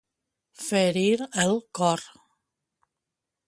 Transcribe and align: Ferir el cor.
Ferir 0.67 1.27
el 1.45 1.55
cor. 1.81 2.05